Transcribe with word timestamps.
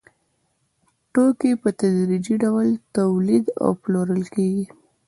توکي 1.13 1.51
په 1.61 1.69
تدریجي 1.79 2.35
ډول 2.43 2.67
تولید 2.95 3.45
او 3.63 3.69
پلورل 3.81 4.23
کېږي 4.35 4.65